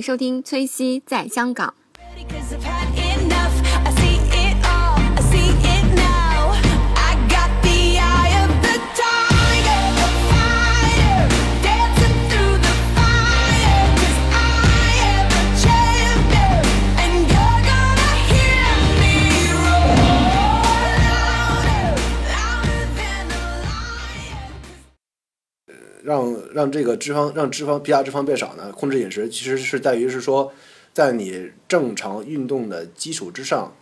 [0.00, 1.74] 收听崔西在香港。
[26.10, 30.52] 让让这个脂肪让脂肪皮下脂肪变少呢，控制饮食其实是在于是说，
[30.92, 33.72] 在你正常运动的基础之上，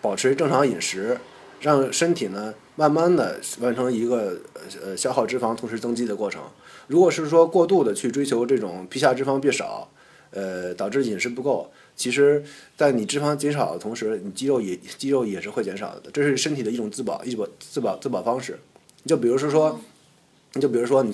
[0.00, 1.18] 保持正常饮食，
[1.60, 4.38] 让身体呢慢慢的完成一个
[4.80, 6.40] 呃消耗脂肪同时增肌的过程。
[6.86, 9.90] 如果是说过度的去追求这种皮下脂肪变少，
[10.30, 12.44] 呃，导致饮食不够，其实，
[12.76, 18.56] 在你脂肪减少的同时，你肌肉也肌肉也是会减少的，这是身体的一种自保一种自保自保方式。
[19.04, 19.80] 就比如说说，
[20.54, 21.12] 你就比如说你，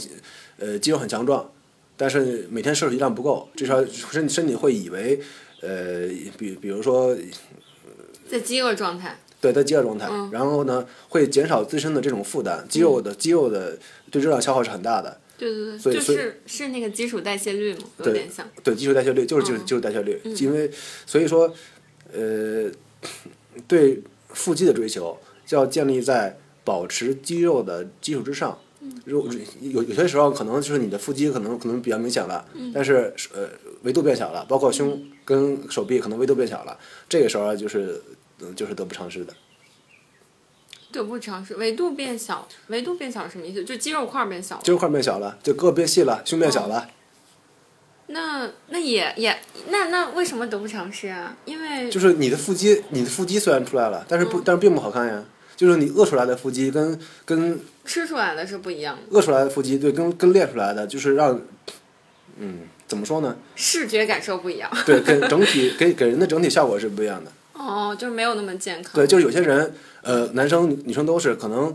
[0.59, 1.51] 呃，肌肉很强壮，
[1.97, 5.21] 但是每天摄取量不够，这时候身身体会以为，
[5.61, 6.07] 呃，
[6.39, 7.17] 比比如说
[8.29, 13.77] 在饥饿状态，对在饥饿状态，然后呢会减少自身的这种负担，肌肉的肌肉的
[14.11, 18.49] 对热量消耗是很大的，对对对，就所以所以是是那个基础代谢率嘛，有对点像。
[18.63, 20.71] 对基础代谢率就是就是基础代谢率，因为
[21.07, 21.53] 所以说，
[22.13, 22.71] 呃，
[23.67, 28.59] 对腹肌的追求就要建立在保持肌肉的基础之上。
[29.05, 29.27] 如
[29.61, 33.49] 有有些时候可能就是你的腹肌可能可能比较明显了，但是呃
[33.83, 38.01] 维度变小了，包括胸跟手臂可能维度变小了，这个时候就是
[38.41, 39.33] 嗯就是得不偿失的。
[40.93, 43.65] 得不偿失，维度变小，维度变小是什么意思？
[43.65, 44.63] 就肌肉块变小了。
[44.63, 46.89] 肌肉块变小了，就胳膊变细了，胸变小了，
[48.07, 49.37] 那那也也
[49.71, 51.37] 那那为什么得不偿失啊？
[51.47, 55.25] 因为就是你的腹肌，你的腹肌虽然出来了，但是不，但是并不好看呀。
[55.57, 61.41] 就是你饿出来的腹肌跟跟吃出来的是不一样的，饿出来的腹肌，对，跟跟练出来的，就是让，
[62.39, 63.37] 嗯，怎么说呢？
[63.55, 64.71] 视觉感受不一样。
[64.85, 67.31] 对，跟整体给给人的整体效果是不一样的。
[67.53, 68.93] 哦，就是没有那么健康。
[68.95, 69.73] 对，就是有些人，
[70.03, 71.75] 呃，男生女生都是可能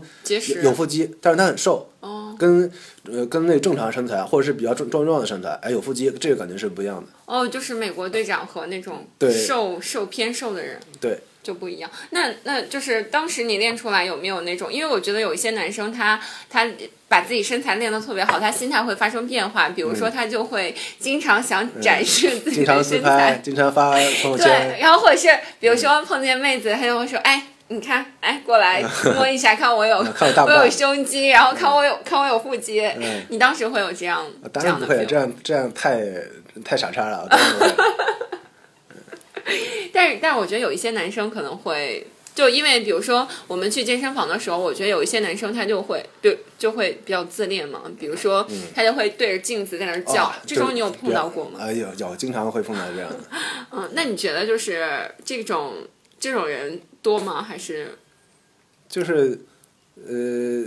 [0.62, 2.70] 有腹肌，但是他很瘦，哦跟
[3.04, 7.08] 呃跟那正常身材或者是比较壮壮壮的身材，哎，有腹肌，这个感觉是不一样的。
[7.24, 11.90] 哦，就是美国队长和那种对瘦瘦偏瘦的人对，就不一样。
[12.10, 14.72] 那那就是当时你练出来有没有那种？
[14.72, 16.66] 因为我觉得有一些男生他他
[17.08, 19.68] 把自己身材练得特别好，他心态会发生变化。
[19.68, 27.42] 比如说他就会经常想展示自己经常的身自拍，材，经常发朋友圈对，然后或者是比如说碰见妹子，他就会说，哎。
[27.72, 28.82] 你看，哎，过来
[29.14, 30.02] 摸一下，看我有
[30.34, 32.80] 看我有胸肌，然后看我有看我有腹肌。
[32.80, 36.00] 嗯你当时会有这样这样的当然不会，这样这样太
[36.64, 37.28] 太傻叉了。
[39.92, 47.82] 但是，但是我觉得有一些男生可能会，就因为比如说我们去健身房的时候，我觉得有一些男生他就会，就就会比较自恋嘛。
[47.98, 50.24] 比如说，他就会对着镜子在那儿叫。
[50.24, 51.58] 啊这种对你有碰到过吗？
[51.60, 53.18] 哎，有有，经常会碰到这样的。
[53.72, 55.74] 嗯，那你觉得就是这种
[56.18, 57.42] 这种人多吗？
[57.42, 57.98] 还是
[58.88, 59.40] 就是
[59.96, 60.66] 呃，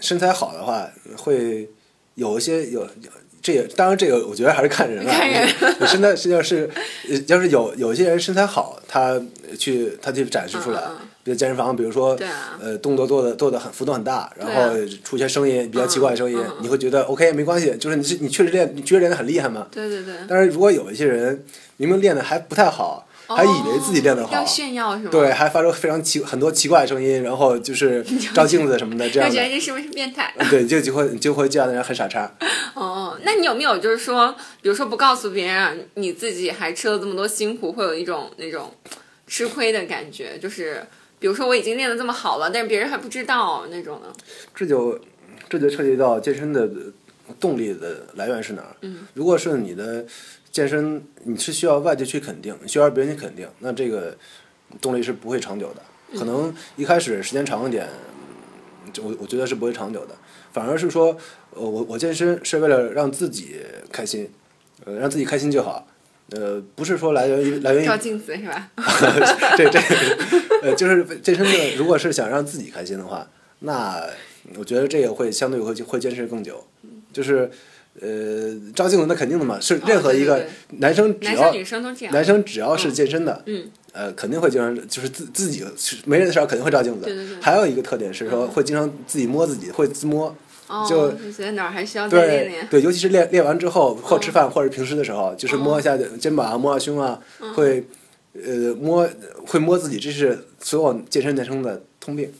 [0.00, 1.70] 身材好的话，会
[2.14, 3.10] 有一些有有，
[3.40, 5.10] 这也当然这个我觉得还是看人了。
[5.10, 5.48] 看人
[5.80, 6.68] 你身材是要是
[7.08, 9.20] 呃要是有有一些人身材好，他
[9.58, 10.80] 去他去展示出来，
[11.24, 19.66] 比如健身房，比如说啊呃动作做的做的很幅度很大，然后出一些声音比较奇怪的声音，你会觉得 OK 没关系，就是你是你确实练你确实练的很厉害嘛。
[19.70, 21.44] 对对对，但是如果有一些人
[21.76, 25.10] 明明练的还不太好，还以为自己练得好，哦要炫耀是吗？
[25.10, 28.02] 对，，还发出非常奇很多奇怪的声音，然后就是
[28.34, 30.34] 照镜子什么的这就样的，觉得这是不是变态？
[30.50, 32.30] 对，就就会就会这样的人很傻叉。
[32.74, 38.72] 哦，那你有没有就是说，比如说不告诉别人啊，你自己还吃了这么多辛苦，会有一种那种
[39.26, 40.38] 吃亏的感觉？
[40.38, 40.82] 就是
[41.18, 44.12] 比如说我已经练得这么好了，但是别人还不知道那种呢。
[44.54, 44.98] 这就
[45.48, 46.68] 这就涉及到健身的
[47.38, 48.76] 动力的来源是哪儿？
[48.80, 50.06] 嗯，如果是你的
[50.58, 54.18] 健身，你是需要外界去肯定，需要别人去肯定，那这个
[54.80, 56.18] 动力是不会长久的。
[56.18, 57.88] 可能一开始时间长一点，
[59.00, 60.16] 我我觉得是不会长久的。
[60.52, 61.16] 反而是说，
[61.50, 63.60] 呃，我我健身是为了让自己
[63.92, 64.28] 开心，
[64.84, 65.86] 呃，让自己开心就好。
[66.30, 68.68] 呃，不是说来源于来源于照镜子是吧？
[69.56, 69.78] 这这
[70.62, 73.24] 呃，就是健身的，如果是想让自己开心的话，
[73.60, 74.04] 那
[74.56, 76.66] 我觉得这个会相对会会坚持更久。
[77.12, 77.48] 就是
[78.00, 80.44] 呃，照镜子那肯定的嘛，是任何一个
[80.78, 82.14] 男生只要男生女生都这样。
[82.14, 85.64] 男生只要是健身的，嗯，呃，肯定会经常就是自自己
[86.04, 87.04] 没人的时候肯定会照镜子。
[87.04, 90.34] 对对对还有一个特点是说会经常自己摸自己，会自摸。
[90.68, 92.66] 哦，觉得哪儿还需要再练练。
[92.68, 97.18] 对对，尤其是练练完之后，或吃饭或者平时的时候，就是摸一下肩膀啊，摸下胸啊，
[97.54, 97.82] 会
[98.34, 99.08] 呃摸
[99.46, 102.30] 会摸自己，这是所有健身男生的通病。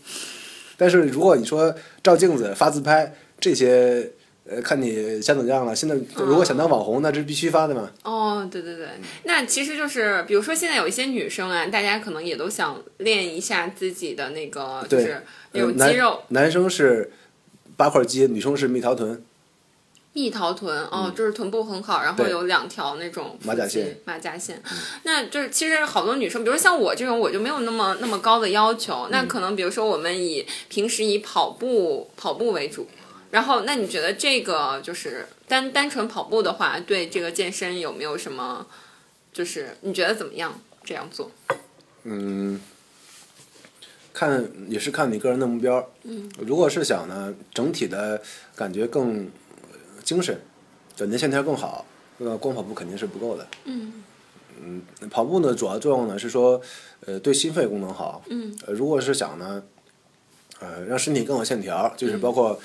[0.76, 4.10] 但是如果你说照镜子、发自拍这些，
[4.50, 5.76] 呃，看你想怎么样了。
[5.76, 7.90] 现在如果想当网红，那这是必须发的嘛。
[8.02, 8.86] 哦，对对对，
[9.24, 15.22] 那其实就是，比如说现在有一些女生啊，大家可能也都想练一下自己的那个，就是
[15.52, 16.22] 那呃男种肌肉。
[16.28, 17.12] 男生是
[17.76, 19.22] 八块肌，女生是蜜桃臀。
[20.14, 24.60] 蜜桃臀哦，就是臀部很好，然后有两条那种马甲线，嗯马甲线。
[25.04, 29.06] 那就是其实好多女生，比如像我这种，我就没有那么那么高的要求。
[29.12, 32.88] 那嗯可能比如说我们以平时以跑步跑步为主，
[33.30, 38.66] 然后那你觉得这个就是单单纯跑步的话，对这个健身有没有什么？
[39.32, 41.30] 就是你觉得怎么样这样做？
[42.04, 42.60] 嗯，
[44.12, 45.92] 看也是看你个人的目标。
[46.04, 48.20] 嗯，如果是想呢，整体的
[48.56, 49.30] 感觉更
[49.70, 50.40] 呃精神，
[50.96, 51.84] 短节线条更好，
[52.16, 53.46] 那光跑步肯定是不够的。
[53.64, 54.02] 嗯
[54.60, 56.60] 嗯，跑步呢，主要作用呢是说，
[57.06, 58.24] 呃，对心肺功能好。
[58.30, 58.56] 嗯。
[58.66, 59.62] 呃，如果是想呢，
[60.58, 62.58] 呃，让身体更有线条，就是包括，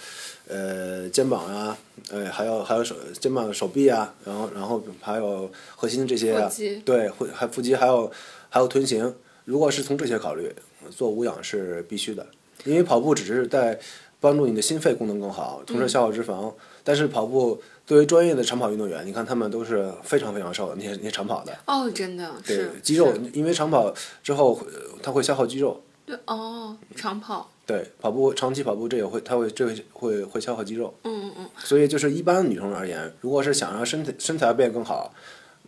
[0.47, 1.77] 呃，肩膀啊，
[2.09, 6.51] 呃，还有还有手肩膀、手臂啊，然后然后还有核心这些啊，
[6.85, 8.11] 对，会还腹肌，还有
[8.49, 9.13] 还有臀型。
[9.45, 10.53] 如果是从这些考虑，
[10.89, 12.25] 做无氧是必须的，
[12.65, 13.79] 因为跑步只是在
[14.19, 16.53] 帮助你的心肺功能更好，同时消耗脂肪。
[16.83, 21.57] 但是跑步作为专业的长跑运动员，你看他们都是非常非常瘦的，那些那些长跑的。
[21.65, 24.67] 哦，真的对肌肉，因为长跑之后会
[25.01, 25.81] 它会消耗肌肉。
[26.13, 30.93] 对哦，长跑，对，跑步长期跑步这也会，它会这会会会消耗肌肉。
[31.03, 35.11] 嗯嗯嗯，所以就是一般女生而言，如果是想让身体身材变更好，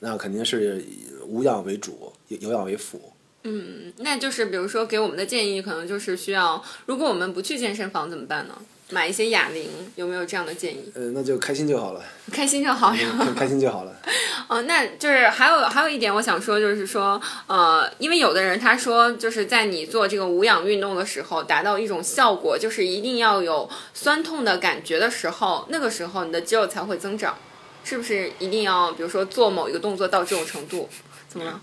[0.02, 3.02] 那肯定是以无氧为主，有有氧为辅。
[3.48, 8.56] 嗯那就是比如说给我们的建议，可能就是需要，如果我们不去健身房怎么办呢？
[8.90, 10.92] 买一些哑铃，有没有这样的建议？
[10.94, 13.08] 呃，那就开心就好了，开心就好呀。
[13.20, 13.96] 开开心就好了。
[14.48, 27.36] 哦，那就是还有还有一点我想说，就是说，呃，因为有的人他说，就是在你做这个无氧运动的时候，达到一种效果，就是一定要有酸痛的感觉的时候，那个时候你的肌肉才会增长，
[27.84, 30.88] 是不是一定要，比如说做某一个动作到这种程度？
[31.28, 31.62] 怎么了？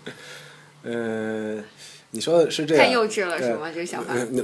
[0.82, 1.64] 嗯、
[2.14, 2.84] 你说的是这样。
[2.84, 3.70] 太幼稚了是吗？
[3.74, 4.12] 这个想法？
[4.14, 4.42] 呃那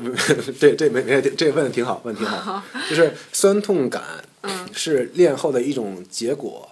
[0.58, 2.62] 这这没没这个问的挺好，问的挺好。
[2.88, 4.02] 就是酸痛感
[4.42, 6.68] 嗯是练后的一种结果，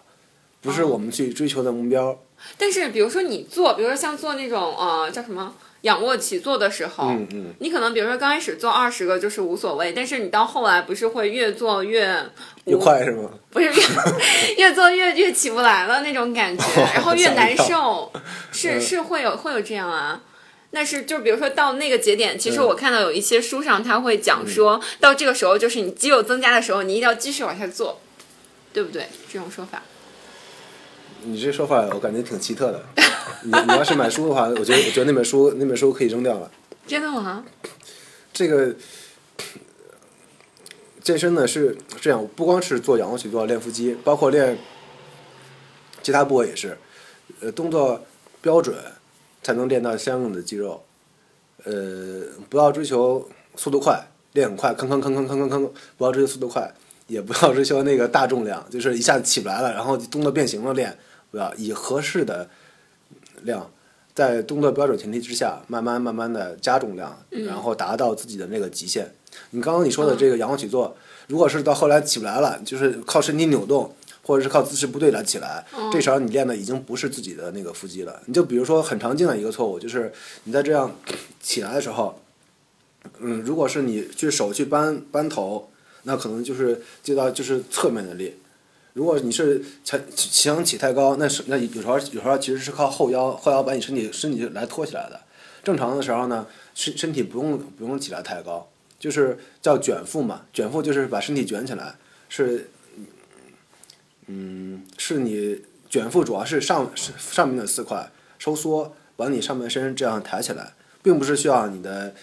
[0.63, 2.19] 不是哦我们去追求的目标。
[2.59, 7.55] 但是比如说你做，比如说像做那种呃叫什么仰卧起坐的时候，嗯嗯。
[7.61, 12.25] 你可能比如说刚开始做二十个就是无所谓，但是你到后来不是会越做越
[12.65, 13.31] 越快是吗？
[13.51, 13.73] 不是越
[14.57, 16.65] 越做越越起不来了那种感觉，
[16.95, 18.11] 然后越难受，
[18.53, 20.23] 是嗯是会有会有这样啊。
[20.71, 28.01] 那是就比如说到那个节点，其实嗯我看到有一些书上他会讲说，到这个时候就是你肌肉增加的时候，你一定要继续往下做，
[28.73, 29.09] 对不对？
[29.33, 29.83] 这种说法。
[31.23, 32.85] 你这说法我感觉挺奇特的。
[33.43, 36.51] 你你要是买书的话，我觉得我觉得那本书那本书可以扔掉了。
[36.87, 37.45] 真的吗？
[38.33, 38.75] 这个
[41.03, 44.59] 健身呢是这样，不光是做仰卧起坐、练腹肌，包括练
[46.03, 46.77] 其他部位也是，
[47.41, 48.05] 呃，动作
[48.41, 48.77] 标准
[49.47, 50.83] 才能练到相应的肌肉。
[51.63, 56.75] 呃，不要追求速度快，练很快，吭吭吭吭吭吭吭，不要追求速度快，
[57.07, 60.99] 也不要追求那个大重量，就是一下子起不来了，然后动作变形了练，
[61.31, 62.51] 不要以合适的
[63.43, 63.71] 量，
[64.17, 69.12] 在动作标准前提之下，慢慢慢慢的加重量，然后达到自己的那个极限。
[69.50, 70.97] 你刚刚你说的这个仰卧起坐，
[71.29, 73.95] 如果是到后来起不来了，就是靠身体扭动，
[74.26, 78.21] 或者是靠姿势不对来起来，这时候你练的已经不是自己的那个腹肌了。
[78.26, 80.97] 你就比如说很常见的一个错误，就是你在这样
[81.40, 82.21] 起来的时候，
[83.21, 85.71] 嗯，如果是你去手去扳扳头，
[86.02, 88.35] 那可能就是接到就是侧面的力。
[88.95, 95.21] 如果你是想想起太高，那是那有时候有时候其实是靠后腰后腰把你身体身体来托起来的。
[95.62, 98.68] 正常的时候呢，身身体不用不用起来太高，
[98.99, 100.42] 就是叫卷腹嘛。
[100.52, 101.95] 卷腹就是把身体卷起来，
[102.28, 102.71] 是
[104.26, 112.14] 嗯，是你卷腹主要是上上面的四块收缩，把你上半身这样抬起来，并不是需要你的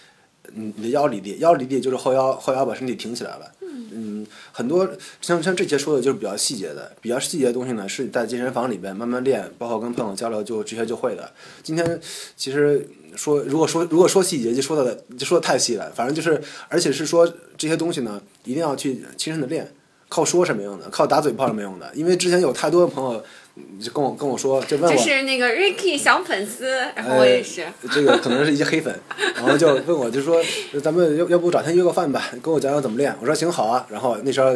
[0.53, 3.51] 你你的腰离地，腰离地就是后腰后腰把身体挺起来了。
[3.95, 4.89] 嗯，很多
[5.21, 11.31] 像像这些说的就是比较细节的，比较细节的东西呢，是在健身房里边慢慢练，包括跟朋友交流就这些就会的。
[11.61, 11.99] 今天
[12.35, 19.71] 其实说如果说如果说细节就说的就说的太细了，反正就是而且是说这些东西呢一定要去亲身的练，
[20.13, 23.23] 靠说是没用的，靠打嘴炮是没用的，因为之前有太多的朋友
[23.55, 24.95] 嗯就跟我跟我说，就问我。
[24.95, 27.63] 就是那个 Ricky 小粉丝，然后我也是。
[27.63, 28.95] 呃，这个可能是一些黑粉，
[29.35, 30.39] 然后就问我，就说
[30.83, 33.15] 咱们要要不找天约个饭吧，跟我讲讲怎么练。
[33.19, 33.87] 我说行好啊。
[33.89, 34.51] 然后那时候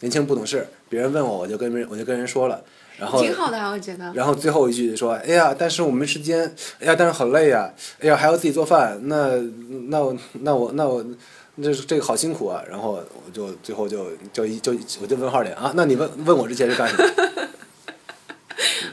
[0.00, 2.62] 年轻不懂事，别人问我，我就跟人我就跟人说了，
[2.98, 4.10] 然后挺好的啊，我觉得。
[4.14, 7.70] 然后最后一句说，哎呀，但是我没时间，哎呀，但是好累呀，
[8.00, 9.36] 哎呀，还要自己做饭，那
[9.90, 11.04] 那我那我那我
[11.62, 17.44] 这这个好辛苦啊，然后我就最后就就一就我就问号脸啊，那你问问我这些是干什么？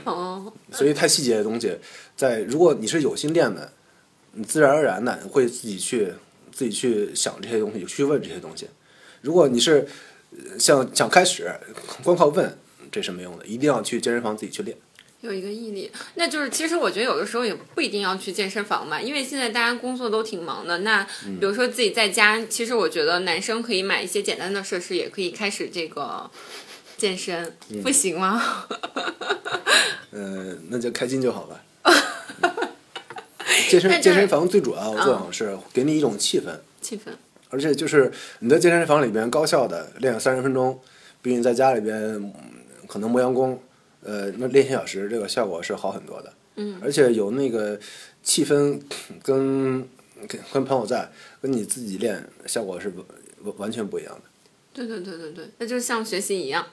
[0.12, 1.78] 哦，所以太细节的东西，
[2.16, 3.72] 在如果你是有心练的，
[4.34, 6.14] 你自然而然的会自己去
[6.52, 8.68] 自己去想这些东西，去问这些东西。
[9.22, 9.88] 如果你是
[10.32, 11.52] 呃想想开始，
[12.04, 12.58] 光靠问
[12.92, 14.78] 这是没用的，一定要去健身房自己去练。
[15.22, 20.78] 有一个毅力，那就是其实我觉得有的时候也不一定要去健身房嘛，因为现在大家工作都挺忙的。
[20.80, 21.04] 那
[21.40, 26.30] 比如说自己在家，其实我觉得男生可以买一些简单的设施，也可以开始这个
[26.98, 28.66] 健身，不行吗？
[30.12, 31.64] 呃，那就开心就好吧。
[33.70, 37.12] 健身健身房最主要的作用是给你一种气氛，气氛，
[37.50, 40.80] 而且就是你在健身房里边高效的练三十分钟，
[41.22, 42.34] 比你在家里边嗯
[42.88, 43.62] 可能磨洋工，
[44.08, 46.34] 呃，那练习小时，这个效果是好很多的。
[46.56, 47.78] 嗯，而且有那个
[48.24, 48.82] 气氛
[49.22, 49.88] 跟
[50.28, 51.12] 跟跟朋友在，
[51.42, 52.92] 跟你自己练效果是
[53.44, 54.22] 完完全不一样的。
[54.74, 56.66] 对对对对对，那就像学习一样。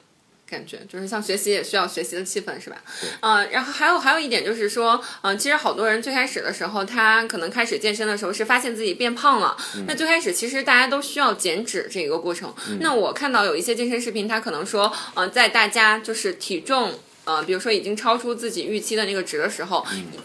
[0.46, 2.76] 感觉就是像学习也需要学习的气氛，是吧？
[3.22, 9.56] 嗯、然后还有还有一点就是说，嗯、其实好多人最开始的时候，他可能开始健身的时候是发现自己变胖了。
[9.88, 12.54] 那最开始其实大家都需要减脂这个过程。
[12.78, 16.92] 那我看到有一些健身视频，他可能说，嗯、在大家就是体重。
[17.24, 19.84] 呃，比如说已经超出自己预期的那个值的时候，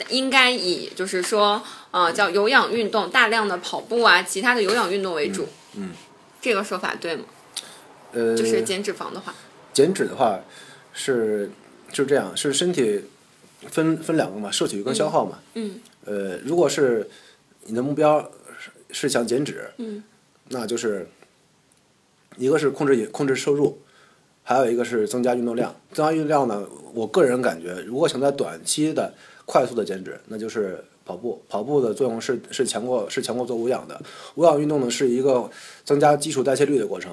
[0.09, 5.47] 应该以就是说，呃，叫有氧运动，大量的跑步啊，其他的有氧运动为主。
[5.75, 5.91] 嗯，
[6.41, 7.23] 这个说法对吗？
[8.11, 9.33] 呃，就是减脂肪的话，
[9.71, 10.39] 减脂的话
[10.93, 11.51] 是
[11.93, 13.01] 是这样，是身体
[13.67, 15.39] 分分两个嘛，摄取跟消耗嘛。
[15.53, 15.79] 嗯。
[16.05, 17.09] 呃，如果是
[17.65, 18.19] 你的目标
[18.57, 20.03] 是是想减脂，嗯，
[20.47, 21.07] 那就是
[22.37, 23.79] 一个是控制饮控制摄入，
[24.49, 25.71] 还有一个是增加运动量。
[25.93, 29.13] 增加运动量呢，我个人感觉，如果想在短期的
[29.45, 31.39] 快速的减脂，那就是跑步。
[31.47, 34.01] 跑步的作用是是强过是强过做无氧的。
[34.33, 35.47] 无氧运动呢是一个
[35.85, 37.11] 增加基础代谢率的过程。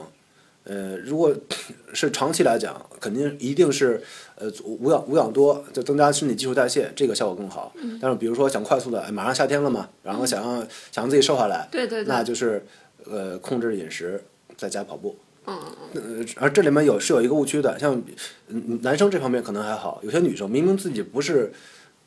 [0.65, 1.31] 呃，如果
[1.93, 4.03] 是长期来讲，肯定一定是
[4.37, 7.71] 呃无氧无氧多，就增加身体基础代谢，这个效果更好。
[8.01, 10.59] 但是比如说想快速的，哎，马上夏天了嘛，然后想让
[10.91, 12.65] 想让自己瘦下来，对对对那就是
[13.05, 14.25] 呃控制饮食，
[14.57, 15.15] 再加跑步。
[15.47, 15.57] 嗯
[15.95, 18.03] 呃，而这里面有是有一个误区的，像
[18.49, 21.53] 嗯男生这方面可能还好，有些女生明明自己不是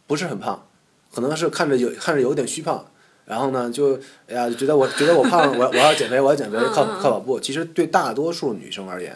[0.07, 0.67] 不是很胖，
[1.13, 2.85] 可能是看着有看着有点虚胖，
[3.25, 7.39] 然后呢就哎呀觉得我觉得我胖了，我我要减肥，我要减肥，靠靠跑步。
[7.39, 9.15] 其实对大多数女生而言，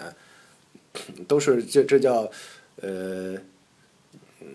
[1.27, 2.30] 都是这这叫
[2.82, 3.36] 呃，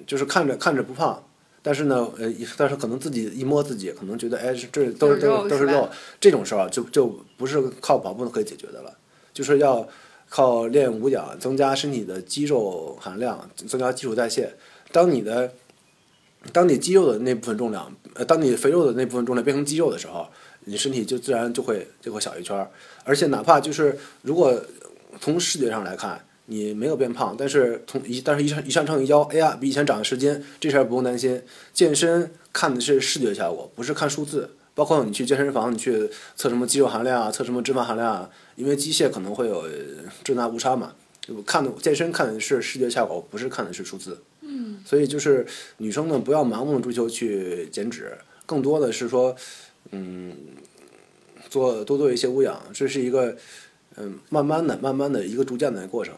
[0.06, 1.22] 就是看着看着不胖。
[1.60, 5.86] 但是呢，呃，但是可能自己一摸自己，可能觉得，哎，这都是都是都是肉，
[6.18, 8.96] 这种事儿啊就就不是靠跑步可以解决的了，
[9.38, 9.88] 就是要
[10.28, 14.52] 靠练无氧增加身体的肌肉含量，增加基础代谢。
[14.90, 15.52] 当你的
[16.52, 20.26] 当你肌肉的那部分重量，呃，当你肥肉的那部分重量变成肌肉的时候，
[20.64, 22.68] 你身体就自然就会就会小一圈儿。
[23.04, 24.60] 而且哪怕就是如果
[25.20, 31.40] 从视觉上来看，你没有变胖，但是从一但是一上一上称一腰，哎呀，比以前长了十斤，这事儿不用担心。
[31.72, 34.50] 健身看的是视觉效果，不是看数字。
[34.78, 39.64] 包括你去健身房，你去测什么肌肉含量啊，测什么脂肪含量啊，因为机械可能会有
[40.22, 40.92] 重大误差嘛。
[41.20, 44.22] 就看的健身看的是视觉效果，不是看的是数字。
[44.42, 44.78] 嗯。
[44.86, 45.44] 所以就是
[45.78, 48.16] 女生呢，不要盲目的追求去减脂，
[48.46, 49.34] 更多的是说，
[49.90, 50.32] 嗯，
[51.50, 53.36] 做多做一些无氧，这是一个
[53.96, 56.14] 嗯慢慢的、慢慢的一个逐渐的过程。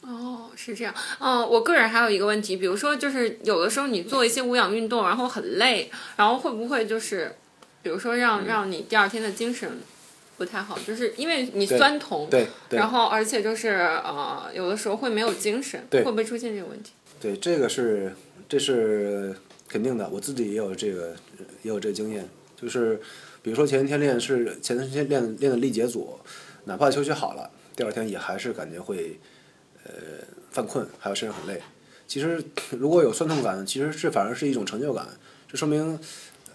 [0.00, 0.94] 哦，是这样。
[1.20, 7.36] 嗯、我个人还有一个问题，比如说，就是有的时候你做一些无氧运动，然后很累，然后会不会就是，
[7.82, 9.78] 比如说嗯让让你第二天的精神
[10.36, 16.92] 不太好，就是因为你酸痛，对对然后而且就是呃，有的时候会没有精神，会不会出现这个问题？
[17.20, 18.14] 对，这个是
[18.48, 19.34] 这是
[19.68, 21.16] 肯定的，我自己也有这个
[21.62, 23.00] 也有这个经验，就是
[23.42, 26.18] 比如说前一天练是前一天练练的力竭组，
[26.64, 29.18] 哪怕休息好了，第二天也还是感觉会
[29.84, 29.92] 呃
[30.50, 31.60] 犯困，还有身上很累。
[32.06, 35.06] 其实如果有酸痛感，其实这反而是一种成就感，
[35.46, 35.98] 这说明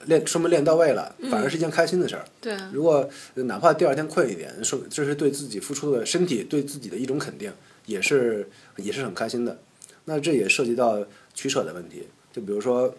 [0.06, 2.26] 练说明练到位了，反而是一件开心的事儿。
[2.42, 7.52] 对啊，如果呃哪怕第二天困一点，说这是对自己付出的身体对自己的一种肯定，
[7.86, 9.58] 也是也是很开心的。
[10.06, 12.94] 那这也涉及到取舍的问题，就比如说，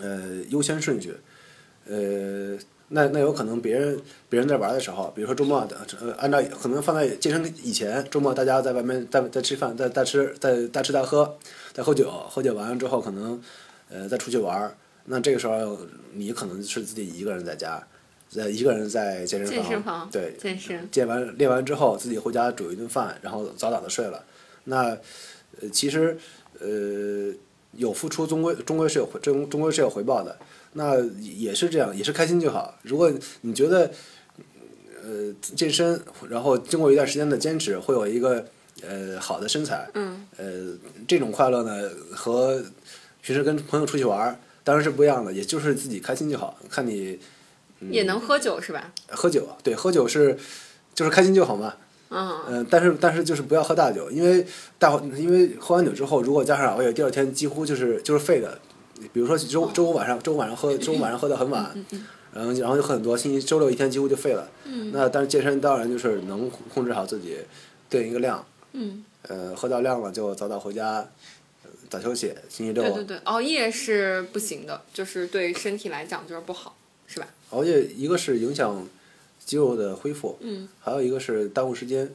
[0.00, 1.14] 呃，优先顺序，
[1.86, 2.56] 呃，
[2.88, 4.00] 那那有可能别人
[4.30, 11.36] 别人在玩的时候，比如说周末的，呃，按照可能放在健身以前，周末大家在外面在在吃饭，在大吃在大吃大喝，
[11.74, 13.38] 在喝酒，喝酒完了之后可能
[13.90, 14.74] 呃再出去玩儿，
[15.08, 15.78] 那这个时候
[16.12, 17.82] 你可能是自己一个人在家，
[18.28, 24.24] 在一个人在健身房，健身房对，健身，健完练完之后，自己回家煮一顿饭，然后早早的睡了。
[24.64, 24.96] 那
[25.60, 26.16] 呃，其实
[26.60, 27.34] 呃，
[27.72, 30.38] 有付出终归终归是有回终终归是有回报的。
[30.74, 32.78] 那也是这样，也是开心就好。
[32.82, 33.10] 如果
[33.40, 33.90] 你觉得
[35.02, 35.98] 呃健身，
[36.28, 38.44] 然后经过一段时间的坚持，会有一个
[38.82, 39.88] 呃好的身材。
[39.94, 40.26] 嗯。
[40.36, 40.76] 呃，
[41.08, 42.62] 这种快乐呢，和
[43.22, 44.38] 平时跟朋友出去玩儿
[44.68, 46.54] 当然是不一样的，也就是自己开心就好。
[46.68, 47.18] 看你
[47.90, 48.92] 也能喝酒是吧？
[49.08, 50.36] 喝酒，对，喝酒是
[50.94, 51.72] 就是开心就好嘛。
[52.10, 54.46] 嗯，嗯、但是但是就是不要喝大酒，因为
[54.78, 58.58] 大因为喝完酒之后，如果加上熬夜，第二天几乎就是就是废的。
[59.10, 61.74] 比如说周周五晚上，周五晚上喝，周五晚上喝的很晚，
[62.34, 64.46] 然后然后就喝很多，星期周六一天几乎就废了。
[64.92, 67.38] 那但是健身当然就是能控制好自己，
[67.88, 68.44] 定一个量。
[68.74, 69.02] 嗯。
[69.22, 71.06] 呃，喝到量了就早早回家，呃
[71.88, 72.34] 早休息。
[72.48, 77.28] 星期六对对对，熬夜是不行的，就是对身体来讲就是不好，是吧？
[77.50, 78.86] 熬夜一个是影响
[79.44, 82.10] 肌肉的恢复，嗯，还有一个是耽误时间。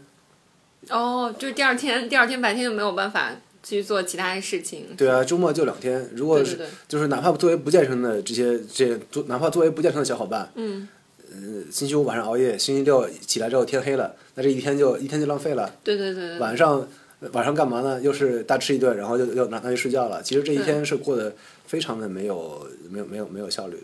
[0.90, 3.32] 哦，就是第二天，第二天白天就没有办法
[3.64, 4.88] 去做其他的事情。
[4.98, 10.88] 对啊，周末就两天，如果是就是哪怕作为不健身的这些这哪怕作为不健身的小伙伴，嗯，
[11.32, 15.74] 呃，星期五晚上熬夜，星期六起来之后天黑了，那这一天就一天就浪费了。
[15.84, 16.86] 对对对对对，晚上
[17.32, 18.02] 晚上干嘛呢？
[18.02, 20.22] 又是大吃一顿，然后又又拿拿去睡觉了。
[20.22, 21.34] 其实这一天是过得
[21.66, 23.84] 非常的没有没有没有没有效率的。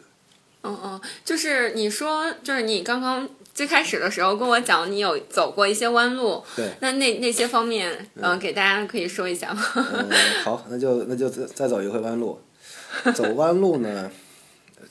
[0.64, 9.64] 嗯嗯，就是你说，就是你刚刚最开始的时候跟我讲，你有走过一些弯路，对，那那那些方面，嗯、给大家可以说一下吗？
[9.76, 10.10] 嗯，
[10.44, 12.38] 好，那就那就再再走一回弯路。
[13.16, 14.12] 走弯路呢，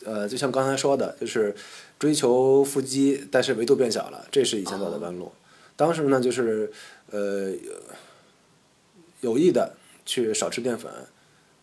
[0.05, 1.55] 呃，就像刚才说的，就是
[1.99, 5.31] 追求腹肌，但是维度变小了，这是以前走的弯路。
[5.77, 6.73] 当时呢，就是
[7.11, 7.53] 呃
[9.21, 10.91] 有意的去少吃淀粉，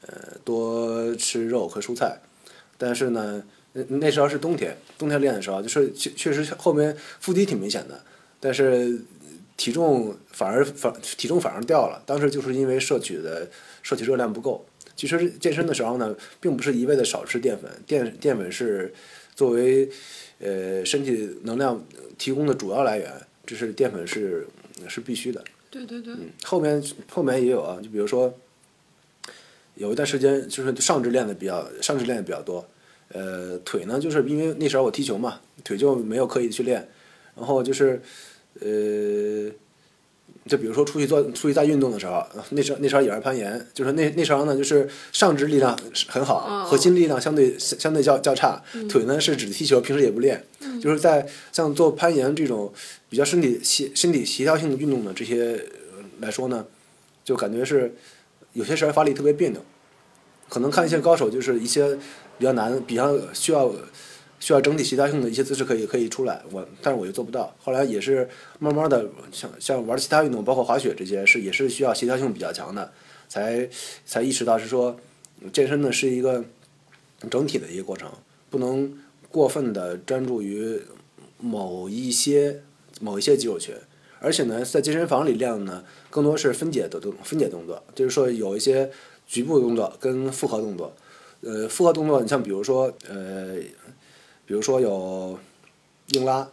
[0.02, 2.20] 呃，多吃肉和蔬菜。
[2.78, 3.44] 但是呢，
[3.74, 8.04] 那那时候是冬天，冬天练的时候，就是确确实后面腹肌挺明显的，
[8.40, 9.00] 但是
[9.56, 12.04] 体重反而反体重反而掉了。
[12.06, 13.48] 当时就是因为摄取的
[13.82, 14.66] 摄取热量不够。
[14.98, 18.94] 其实健身的时候呢，并不是一味的少吃淀粉，淀淀粉是
[19.36, 19.90] 作为
[20.40, 21.82] 呃身体能量
[22.18, 23.12] 提供的主要来源，
[23.46, 24.48] 这是淀粉是
[24.88, 25.44] 是必须的。
[25.84, 28.34] 对对对，后面后面也有啊，就比如说
[29.76, 32.66] 有一段时间就是上肢练的比较上肢练的比较多，
[33.10, 36.88] 呃腿呢就是因为那时候我踢球嘛，腿就没有刻意去练，
[37.36, 38.02] 然后就是
[38.62, 39.52] 呃
[40.48, 50.46] 就比如说出去做出去在运动的时候，那时候那时候也是攀岩，就是那那时候呢就是上肢力量是很好，核心力量相对相相对较较差，腿呢是只踢球，平时也不练，
[50.80, 52.72] 就是在像做攀岩这种
[53.10, 55.54] 比较身体协身体协调性的运动的这些
[55.94, 56.64] 呃来说呢，
[57.24, 57.96] 就感觉是
[58.54, 59.60] 有些时候发力特别别扭，
[60.48, 61.96] 可能看一些高手就是一些
[62.38, 63.74] 比较难、比较需要
[64.46, 67.52] 需要整体协调性的一些姿势可以可以出来，我但是我又做不到。
[67.58, 68.30] 后来也是
[68.60, 72.92] 慢慢的像像玩其他运动，包括滑雪这些是也是需要协调性比较强的，
[73.28, 73.68] 才
[74.06, 74.96] 才意识到是说
[75.52, 76.46] 健身呢是一个
[77.32, 78.08] 整体的一个过程，
[78.52, 78.96] 不能
[79.32, 80.80] 过分的专注于
[81.40, 82.62] 某一些
[83.02, 83.74] 某一些肌肉群。
[84.20, 88.92] 而且呢，在健身房里练呢，更多是分解的动分解动作，就是说有一些
[89.26, 90.96] 局部动作跟复合动作。
[91.42, 93.58] 呃，复合动作，你像比如说呃，
[94.46, 95.40] 比如说有
[96.08, 96.50] 硬拉，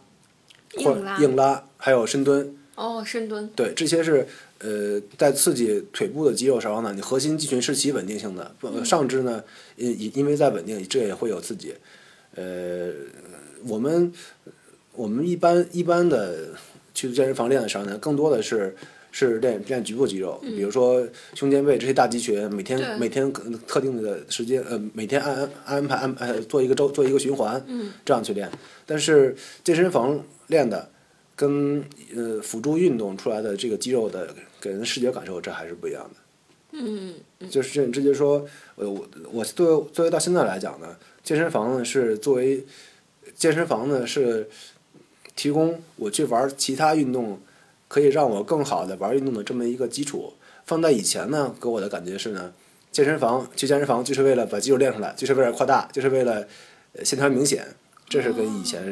[0.77, 4.27] 或者硬拉还有深蹲，哦，深蹲，对，这些是
[4.59, 9.43] 呃在刺激腿部的肌肉时候呢，你核心肌群是起稳定性的，不上肢呢
[9.75, 11.75] 因因因为在稳定，这也会有刺激。
[12.35, 12.91] 呃，
[13.67, 14.11] 我们
[14.93, 16.49] 我们一般一般的
[16.93, 18.75] 去健身房练的时候呢，更多的是
[19.15, 23.31] 是练练局部肌肉，比如说胸肩背这些大肌群，每天每天
[23.67, 27.63] 特定的时间，呃，每天按安安排安排做一个周做一个循环，
[28.03, 28.49] 这样去练。
[28.87, 30.89] 但是健身房练的
[31.35, 36.19] 跟呃辅助运动出来的这个肌肉的给人的视觉感受，这还是不一样的。
[36.71, 37.13] 嗯，
[37.51, 38.43] 就是这这就是说，
[38.77, 42.65] 呃，我我作为作为到现在来讲呢，健身房呢是作为
[43.35, 44.49] 健身房呢是
[45.35, 47.39] 提供我去玩其他运动，
[47.93, 50.33] 可以让我更好的玩运动的这么一个基础。
[50.65, 52.51] 放在以前呢，给我的感觉是呢，
[52.91, 56.47] 健身房去健身房就是为了把肌肉练出来，就是为了扩大，就是为了
[57.03, 57.67] 线条明显，
[58.09, 58.83] 这是跟以前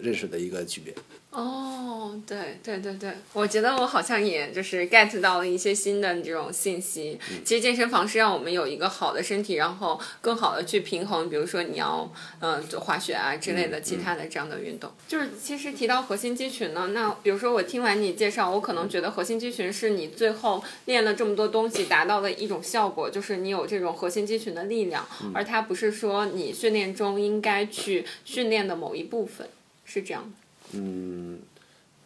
[0.00, 0.94] 认识的一个区别。
[1.36, 7.20] 哦，对对对对，我觉得我好像也就是 get 到了一些新的这种信息。
[7.44, 14.90] 其实健身房是让我们有一个好的身体，然后更好的去平衡，比如说你要嗯做滑雪啊之类的其他的这样的运动。
[15.06, 29.46] 就是其实提到核心肌群呢，那比如说我听完你介绍，我可能觉得核心肌群是你最后练了这么多东西达到的一种效果，就是你有这种核心肌群的力量，而它不是说你训练中应该去训练的某一部分，
[29.84, 30.45] 是这样的。
[30.72, 31.38] 嗯，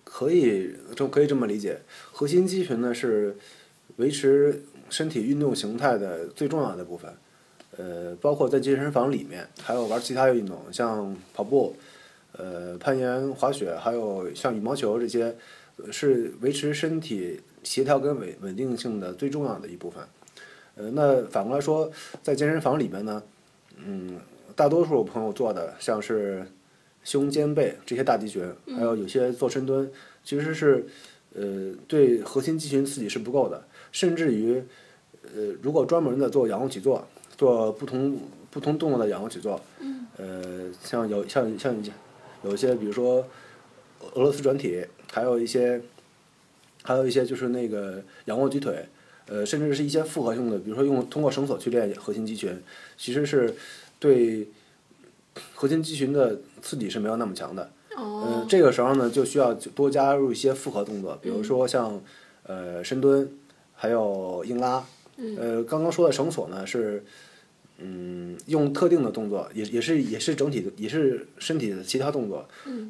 [0.04, 1.80] 可以这可以这么理解，
[2.12, 3.36] 核心肌群呢是
[3.96, 7.12] 维持身体运动形态的最重要的部分。
[7.78, 11.74] 呃，包括在健身房里面，还有玩其他运动，像跑步，
[12.32, 15.34] 呃攀岩、滑雪，还有像羽毛球这些，
[15.90, 20.04] 是维持身体协调跟稳稳定性的最重要的一部分。
[20.74, 21.90] 呃，那反过来说，
[22.22, 23.22] 在健身房里面呢，
[23.76, 24.18] 嗯，
[24.54, 26.46] 大多数朋友做的像是
[27.04, 28.42] 胸肩背这些大肌群，
[28.76, 29.90] 还有有些做深蹲，
[30.24, 30.86] 其实是
[31.34, 34.62] 呃对核心肌群刺激是不够的，甚至于
[35.22, 38.18] 呃如果专门的做仰卧起坐，做不同
[38.50, 39.60] 不同动作的仰卧起坐，
[40.16, 41.74] 呃像有像像
[42.42, 43.26] 有一些比如说
[44.14, 45.80] 俄罗斯转体，还有一些
[46.82, 48.86] 还有一些就是那个仰卧举腿。
[49.26, 52.60] 呃，甚至是一些复合性的，比如说用通过绳索去练核心肌群，
[52.96, 53.54] 其实是
[54.00, 54.48] 对
[55.54, 57.70] 核心肌群的刺激是没有那么强的。
[57.96, 62.00] 哦嗯，这个时候呢，就需要多加入一些复合动作，比如说像
[62.44, 63.28] 呃深蹲，
[63.74, 64.84] 还有硬拉。
[65.36, 67.04] 呃，刚刚说的绳索呢是，
[67.78, 72.48] 嗯，用特定的动作，也也是也是整体的，也是身体的其他动作，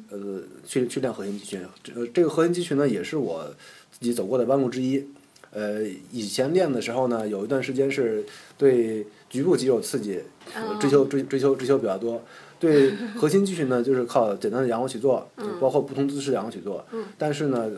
[0.09, 1.61] 呃，去去练核心肌群。
[1.83, 3.53] 这呃这个核心肌群呢，也是我
[3.91, 5.05] 自己走过的弯路之一。
[5.51, 8.23] 呃，以前练的时候呢，有一段时间是
[8.57, 10.21] 对局部肌肉刺激，
[10.55, 12.21] 呃追求追追求追求比较多。
[12.59, 15.27] 对 核心肌群呢，就是靠简单的仰卧起坐，
[15.59, 16.85] 包括不同姿势仰卧起坐。
[17.17, 17.69] 但是呢，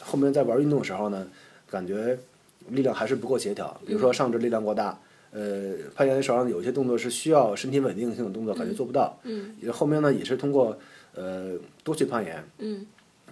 [0.00, 1.26] 后面在玩运动的时候呢，
[1.70, 2.18] 感觉
[2.68, 3.80] 力量还是不够协调。
[3.86, 4.98] 比如说上肢力量过大，
[5.30, 9.18] 呃，攀岩手上有些动作是需要身体稳定性的动作，感觉做不到。
[9.22, 9.54] 嗯。
[9.72, 10.76] 后面呢，也是通过
[11.14, 12.44] 呃多去攀岩。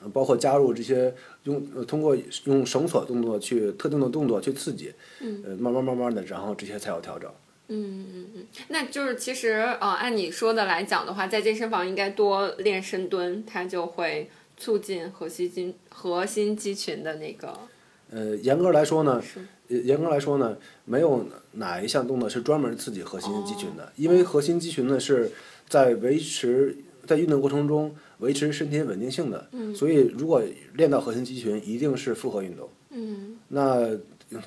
[0.05, 0.11] 嗯。
[0.11, 7.31] 包括加入这些用呃通过用绳索动作去特定的动作去刺激，嗯呃，慢慢慢慢的，然后这些才有调整。
[7.69, 17.57] 嗯嗯嗯，那就是其实呃，按你说的来讲的话，在健身房应该多练深蹲，它就会促进核心肌核心肌群的那个。
[18.11, 19.23] 呃，严格来说呢，
[19.69, 25.31] 严格来说呢，没有哪一项动作是专门刺激核心肌群哦的，因为核心肌群呢是
[25.67, 30.43] 在维持在运动过程中维持身体稳定性的，所以如果
[30.75, 32.69] 练到核心肌群，一定是复合运动。
[32.91, 33.89] 嗯那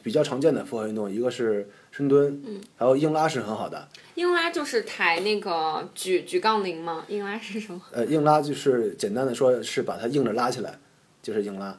[0.02, 2.42] 比较常见的复合运动，一个是深蹲，
[2.76, 3.88] 还有硬拉是很好的。
[4.16, 7.06] 硬拉就是抬那个举举杠铃吗？
[7.08, 7.80] 硬拉是什么？
[7.92, 10.80] 呃，硬拉就是简单的说，是把它硬着拉起来，
[11.22, 11.78] 就是硬拉。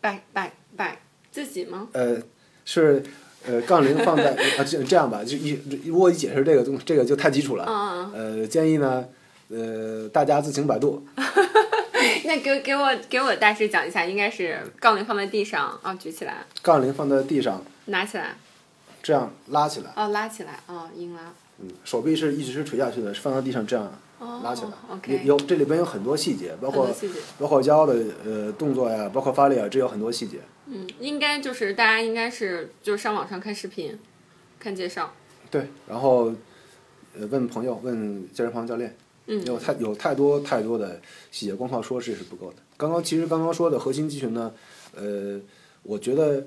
[0.00, 1.00] 摆摆摆
[1.32, 1.88] 自己吗？
[1.92, 2.16] 呃，
[2.64, 3.02] 是
[3.44, 7.64] 呃杠铃放在啊这这样吧，就一如果一解释这个东这个就太基础了。
[7.68, 9.04] 嗯呃，建议呢，
[9.48, 11.06] 呃大家自行百度。
[12.24, 18.36] 那给给我给我大致讲一下，应该是杠铃放在地上啊，举起来，杠铃放在地上，拿起来，
[19.02, 21.32] 这样拉起来，哦，拉起来，哦，硬拉。
[21.60, 23.90] 嗯，手臂是一直是垂下去的，是放到地上这样
[24.44, 24.70] 拉起来。
[25.06, 26.88] 有有这里边有很多细节，包括
[27.38, 30.38] 包括腰的呃动作呀，包括发力啊，这有很多细节。
[30.66, 33.98] 嗯，应该就是大家应该是就是上网上看视频，
[34.60, 35.12] 看介绍。
[35.50, 36.32] 对，然后
[37.18, 38.94] 呃问朋友，问健身房教练，
[39.28, 42.56] 嗯有太有太多太多的细节，光靠说是是不够的。
[42.76, 44.52] 刚刚其实刚刚说的核心肌群呢，
[44.96, 45.38] 呃，
[45.82, 46.44] 我觉得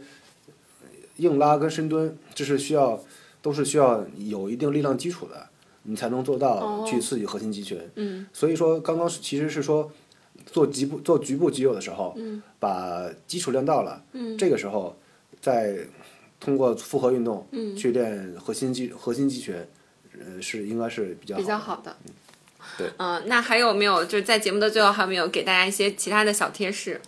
[1.17, 3.01] 硬拉跟深蹲这是需要
[3.41, 5.47] 都是需要有一定力量基础的，
[5.83, 7.79] 你才能做到哦去刺激核心肌群。
[7.95, 9.91] 嗯所以说刚刚其实是说
[10.45, 14.95] 做局部做局部肌肉的时候，嗯把基础练到了，嗯这个时候
[15.39, 15.77] 再
[16.39, 19.55] 通过复合运动嗯去练核心肌核心肌群，
[20.19, 21.91] 呃，是应该是比较比较好的。
[21.91, 21.97] 好的。
[22.81, 22.91] 对。
[22.97, 26.99] 嗯、那还有没有就是在节目的最后，还有没有给大家一些其他的小贴士？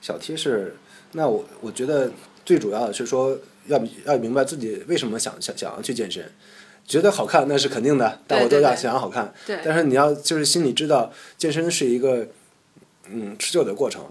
[0.00, 0.76] 小贴士，
[1.12, 2.10] 那我我觉得
[2.44, 6.30] 最主要的是说要要明白自己为什么想想想要去健身，
[6.86, 12.28] 觉得好看那是肯定的，但我都要想要好看，对但是你要就是心里知道健身是一个
[13.08, 14.04] 嗯持久的过程，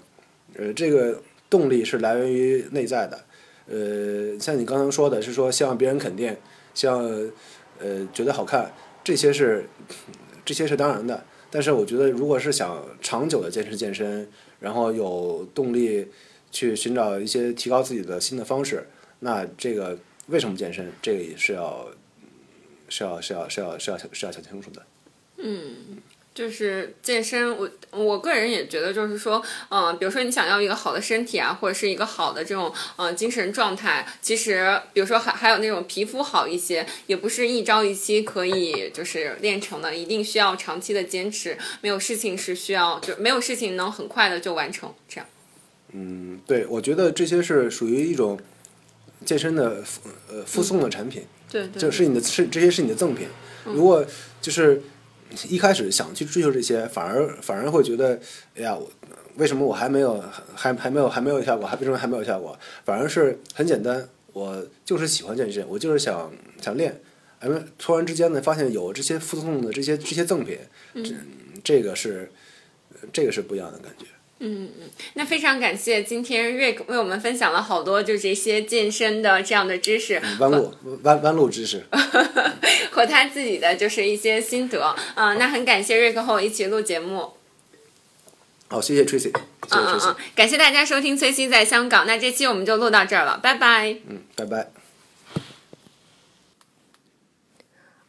[0.57, 3.23] 呃，这个动力是来源于内在的，
[3.67, 6.35] 呃，像你刚刚说的是说希望别人肯定，
[6.73, 7.03] 希望
[7.79, 9.69] 呃觉得好看，这些是
[10.45, 11.25] 这些是当然的。
[11.51, 14.29] 但是我觉得，如果是想长久的坚持健身，
[14.59, 16.07] 然后有动力
[16.51, 18.87] 去寻找一些提高自己的新的方式，
[19.19, 21.87] 那这个为什么健身，这个也是要
[22.89, 24.85] 是要是要是要是要是要想清楚的。
[25.37, 25.75] 嗯
[26.35, 41.57] 就是健身，我我个人也觉得，就是说，嗯、比如说你想要一个好的身体啊，或者是一个好的这种呃精神状态，其实比如说还还有那种皮肤好一些，也不是一朝一夕可以就是练成的，一定需要长期的坚持。
[41.79, 45.25] 没有事情是需要就没有事情能很快的就完成，这样。
[45.93, 48.37] 嗯，对，我觉得这些是属于一种
[49.23, 53.29] 健身的附呃附送的产品，对对这是你的是这些是你的赠品。
[53.63, 54.05] 如果
[54.41, 54.83] 就是
[55.49, 58.19] 一开始想去追求这些，反而反而会觉得，
[58.55, 58.89] 哎呀，我
[59.35, 60.23] 为什么我还没有
[60.55, 62.57] 还还没有还没有效果，还为什么还没有效果？
[62.83, 67.01] 反而是很简单，我就是喜欢健身，我就是想想练。
[67.39, 70.57] 哎，突然之间呢，发现有这些附送的这些这些赠品，
[70.93, 71.13] 这
[71.63, 72.31] 这个是
[73.11, 74.05] 这个是不一样的感觉。
[75.13, 81.85] 那非常感谢今天 Rick 为我们分享了好多就这些健身的这样的知识，弯路弯弯路知识，
[82.91, 84.81] 和他自己的就是一些心得
[85.15, 87.31] 啊、那很感谢 Rick 和我一起录节目。
[88.67, 89.31] 好，谢谢 Tracy，谢谢
[89.69, 92.05] 嗯嗯 Tracy，嗯，感谢大家收听崔西在香港。
[92.05, 93.95] 那这期我们就录到这儿了，拜拜。
[94.07, 94.71] 嗯，拜拜。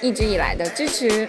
[0.00, 1.28] 一直以来的支持。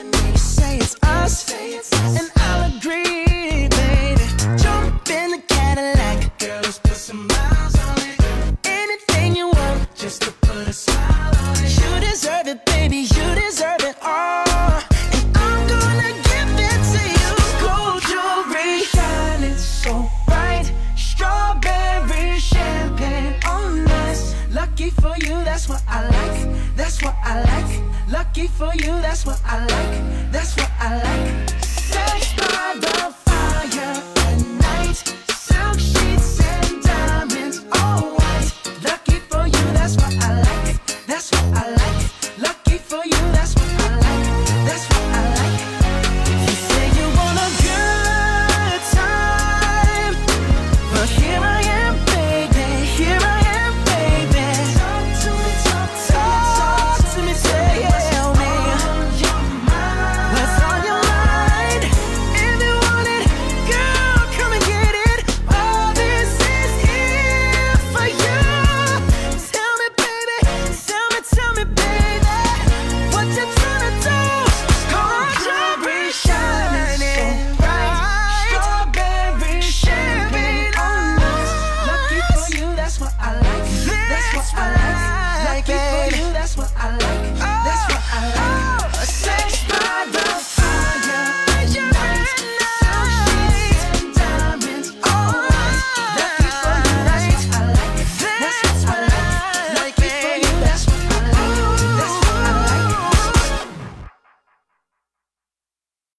[0.00, 0.36] It me?
[0.36, 1.44] Say it's us.
[1.44, 2.29] Say it's us.